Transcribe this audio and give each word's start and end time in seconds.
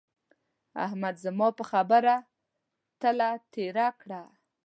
احمد 0.85 1.15
زما 1.25 1.47
پر 1.57 1.65
خبره 1.71 2.15
تله 3.01 3.29
تېره 3.53 3.87
کړه. 4.01 4.21